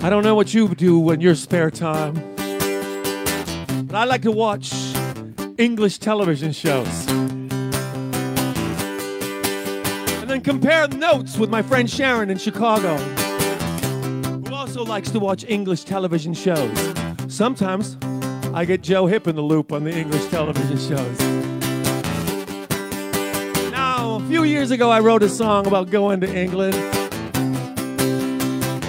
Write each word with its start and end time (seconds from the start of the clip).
I 0.00 0.10
don't 0.10 0.22
know 0.22 0.36
what 0.36 0.54
you 0.54 0.68
do 0.68 1.10
in 1.10 1.20
your 1.20 1.34
spare 1.34 1.72
time, 1.72 2.14
but 3.86 3.96
I 3.96 4.04
like 4.04 4.22
to 4.22 4.30
watch 4.30 4.72
English 5.58 5.98
television 5.98 6.52
shows. 6.52 7.08
And 10.20 10.30
then 10.30 10.40
compare 10.40 10.86
notes 10.86 11.36
with 11.36 11.50
my 11.50 11.62
friend 11.62 11.90
Sharon 11.90 12.30
in 12.30 12.38
Chicago, 12.38 12.96
who 14.46 14.54
also 14.54 14.84
likes 14.84 15.10
to 15.10 15.18
watch 15.18 15.44
English 15.48 15.82
television 15.82 16.32
shows. 16.32 16.94
Sometimes 17.26 17.96
I 18.54 18.64
get 18.64 18.82
Joe 18.82 19.06
Hip 19.06 19.26
in 19.26 19.34
the 19.34 19.42
loop 19.42 19.72
on 19.72 19.82
the 19.82 19.92
English 19.92 20.26
television 20.26 20.78
shows. 20.78 21.18
Now, 23.72 24.14
a 24.14 24.20
few 24.28 24.44
years 24.44 24.70
ago, 24.70 24.90
I 24.90 25.00
wrote 25.00 25.24
a 25.24 25.28
song 25.28 25.66
about 25.66 25.90
going 25.90 26.20
to 26.20 26.32
England. 26.32 26.97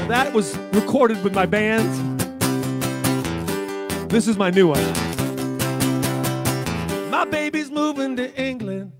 That 0.09 0.33
was 0.33 0.57
recorded 0.73 1.23
with 1.23 1.35
my 1.35 1.45
band. 1.45 2.19
This 4.09 4.27
is 4.27 4.37
my 4.37 4.49
new 4.49 4.65
one. 4.67 4.83
My 7.11 7.25
baby's 7.25 7.69
moving 7.69 8.15
to 8.15 8.35
England. 8.35 8.91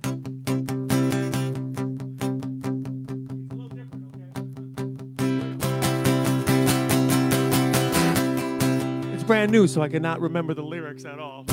It's 9.16 9.24
brand 9.24 9.52
new, 9.52 9.66
so 9.66 9.82
I 9.82 9.90
cannot 9.90 10.22
remember 10.22 10.54
the 10.54 10.62
lyrics 10.62 11.06
at 11.06 11.18
all. 11.18 11.44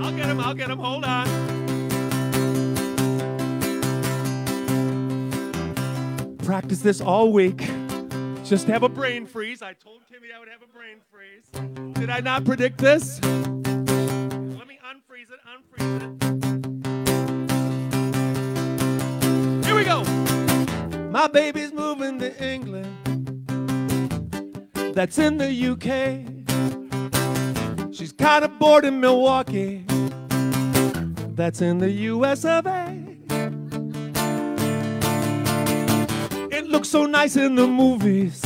I'll 0.00 0.16
get 0.16 0.30
him, 0.30 0.40
I'll 0.40 0.54
get 0.54 0.70
him, 0.70 0.78
hold 0.78 1.04
on. 1.04 1.69
Practice 6.50 6.80
this 6.80 7.00
all 7.00 7.32
week. 7.32 7.58
Just 8.42 8.66
have 8.66 8.82
a 8.82 8.88
brain 8.88 9.24
freeze. 9.24 9.62
I 9.62 9.72
told 9.72 10.00
Kimmy 10.10 10.34
I 10.34 10.40
would 10.40 10.48
have 10.48 10.62
a 10.62 10.66
brain 10.66 10.96
freeze. 11.08 11.44
Did 11.94 12.10
I 12.10 12.18
not 12.18 12.44
predict 12.44 12.78
this? 12.78 13.22
Let 13.22 14.66
me 14.66 14.80
unfreeze 14.84 15.30
it, 15.30 15.38
unfreeze 15.46 16.02
it. 19.60 19.64
Here 19.64 19.76
we 19.76 19.84
go. 19.84 20.02
My 21.12 21.28
baby's 21.28 21.72
moving 21.72 22.18
to 22.18 22.44
England. 22.44 22.96
That's 24.92 25.18
in 25.18 25.38
the 25.38 25.54
UK. 25.54 26.26
She's 27.94 28.10
kind 28.12 28.44
of 28.44 28.58
bored 28.58 28.84
in 28.84 28.98
Milwaukee. 28.98 29.84
That's 31.36 31.62
in 31.62 31.78
the 31.78 31.92
US 31.92 32.44
of 32.44 32.66
A. 32.66 32.99
It 36.70 36.74
looks 36.74 36.88
so 36.90 37.04
nice 37.04 37.34
in 37.34 37.56
the 37.56 37.66
movies. 37.66 38.40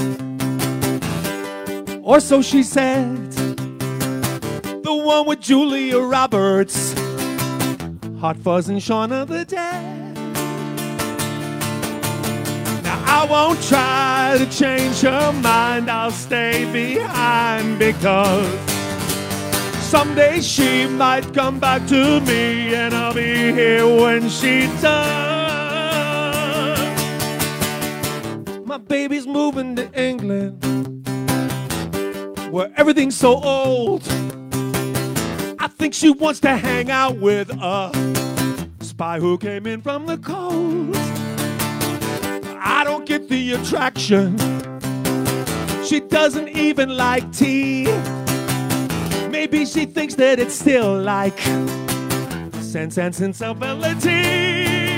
Or 2.02 2.20
so 2.20 2.40
she 2.40 2.62
said. 2.62 3.30
The 3.32 4.94
one 4.94 5.26
with 5.26 5.40
Julia 5.40 5.98
Roberts. 5.98 6.94
Hot 8.20 8.38
Fuzz 8.38 8.70
and 8.70 8.82
Shaun 8.82 9.12
of 9.12 9.28
the 9.28 9.44
Dead. 9.44 10.16
Now 12.82 13.02
I 13.04 13.26
won't 13.30 13.62
try 13.62 14.36
to 14.38 14.46
change 14.46 15.02
her 15.02 15.30
mind. 15.42 15.90
I'll 15.90 16.10
stay 16.10 16.64
behind 16.72 17.78
because 17.78 18.58
someday 19.80 20.40
she 20.40 20.86
might 20.86 21.34
come 21.34 21.60
back 21.60 21.86
to 21.88 22.22
me 22.22 22.74
and 22.74 22.94
I'll 22.94 23.12
be 23.12 23.52
here 23.52 23.86
when 23.86 24.30
she 24.30 24.66
does. 24.80 25.63
My 28.74 28.78
baby's 28.78 29.24
moving 29.24 29.76
to 29.76 29.88
England 29.92 30.60
where 32.50 32.72
everything's 32.76 33.16
so 33.16 33.40
old. 33.40 34.02
I 35.60 35.68
think 35.68 35.94
she 35.94 36.10
wants 36.10 36.40
to 36.40 36.56
hang 36.56 36.90
out 36.90 37.18
with 37.18 37.50
a 37.50 37.92
spy 38.80 39.20
who 39.20 39.38
came 39.38 39.68
in 39.68 39.80
from 39.80 40.06
the 40.06 40.18
cold. 40.18 40.96
I 42.58 42.82
don't 42.82 43.06
get 43.06 43.28
the 43.28 43.52
attraction. 43.52 44.36
She 45.84 46.00
doesn't 46.00 46.48
even 46.48 46.96
like 46.96 47.30
tea. 47.32 47.84
Maybe 49.28 49.66
she 49.66 49.86
thinks 49.86 50.16
that 50.16 50.40
it's 50.40 50.56
still 50.56 51.00
like 51.00 51.38
sense 52.60 52.98
and 52.98 53.14
sensibility. 53.14 54.93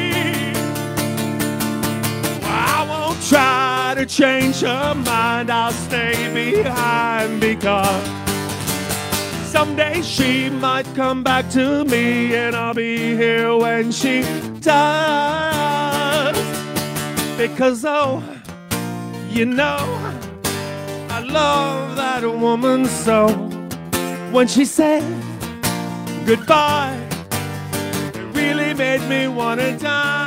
To 3.97 4.05
change 4.05 4.61
her 4.61 4.95
mind. 4.95 5.51
I'll 5.51 5.73
stay 5.73 6.33
behind 6.34 7.41
because 7.41 8.05
someday 9.51 10.03
she 10.03 10.51
might 10.51 10.87
come 10.95 11.23
back 11.23 11.49
to 11.53 11.84
me 11.84 12.35
and 12.35 12.55
I'll 12.55 12.75
be 12.75 13.17
here 13.17 13.56
when 13.56 13.91
she 13.91 14.23
does. 14.61 16.37
Because, 17.39 17.85
oh, 17.87 18.23
you 19.31 19.47
know, 19.47 19.79
I 21.09 21.21
love 21.21 21.97
that 21.97 22.23
woman 22.23 22.85
so. 22.85 23.29
When 24.31 24.47
she 24.47 24.67
said 24.67 25.03
goodbye, 26.27 26.99
it 28.15 28.37
really 28.37 28.75
made 28.75 29.03
me 29.09 29.29
want 29.29 29.61
to 29.61 29.77
die. 29.79 30.27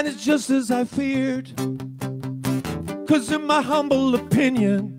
And 0.00 0.08
it's 0.08 0.24
just 0.24 0.48
as 0.48 0.70
I 0.70 0.84
feared. 0.84 1.52
Cause 3.06 3.30
in 3.30 3.46
my 3.46 3.60
humble 3.60 4.14
opinion, 4.14 4.96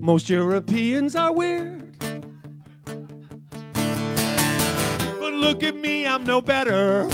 most 0.00 0.30
Europeans 0.30 1.16
are 1.16 1.32
weird. 1.32 1.98
But 3.74 5.32
look 5.32 5.64
at 5.64 5.74
me, 5.74 6.06
I'm 6.06 6.22
no 6.22 6.40
better. 6.40 7.08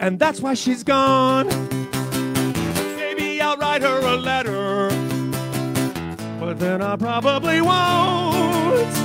And 0.00 0.18
that's 0.18 0.40
why 0.40 0.54
she's 0.54 0.82
gone. 0.82 1.48
Maybe 2.96 3.42
I'll 3.42 3.58
write 3.58 3.82
her 3.82 4.00
a 4.00 4.16
letter. 4.16 4.88
But 6.40 6.58
then 6.58 6.80
I 6.80 6.96
probably 6.96 7.60
won't. 7.60 8.96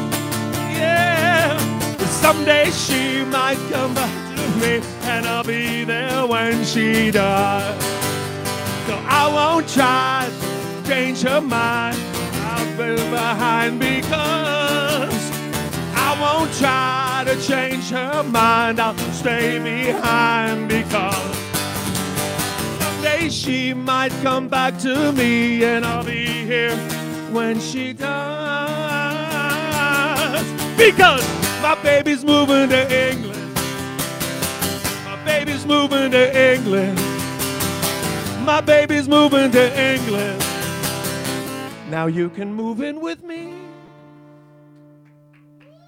Yeah. 0.80 1.58
Someday 2.22 2.72
she 2.72 3.26
might 3.26 3.58
come 3.70 3.94
back 3.94 4.31
me, 4.62 4.82
and 5.04 5.26
I'll 5.26 5.44
be 5.44 5.84
there 5.84 6.26
when 6.26 6.64
she 6.64 7.12
does. 7.12 7.84
So 8.88 8.96
I 9.08 9.28
won't 9.34 9.68
try 9.68 10.30
to 10.30 10.88
change 10.88 11.22
her 11.24 11.42
mind. 11.42 11.98
I'll 12.46 12.78
be 12.78 12.96
behind 13.10 13.80
because 13.80 15.32
I 15.96 16.18
won't 16.22 16.54
try 16.54 17.24
to 17.26 17.36
change 17.42 17.90
her 17.90 18.24
mind. 18.24 18.80
I'll 18.80 18.98
stay 19.12 19.60
behind 19.60 20.70
because 20.70 21.38
someday 22.80 23.30
she 23.30 23.74
might 23.74 24.12
come 24.22 24.48
back 24.48 24.78
to 24.80 25.12
me 25.12 25.64
and 25.64 25.86
I'll 25.86 26.04
be 26.04 26.46
here 26.46 26.78
when 27.32 27.60
she 27.60 27.94
does. 27.94 28.12
Because 30.78 31.26
my 31.62 31.76
baby's 31.84 32.24
moving 32.24 32.70
to 32.70 33.12
England. 33.12 33.41
Baby's 35.62 35.78
moving 35.78 36.12
to 36.12 36.54
England. 36.54 36.98
My 38.44 38.62
baby's 38.62 39.08
moving 39.08 39.52
to 39.52 39.80
England. 39.80 40.40
Now 41.92 42.08
you 42.08 42.30
can 42.30 42.52
move 42.52 42.82
in 42.82 43.00
with 43.00 43.24
me. 43.24 43.61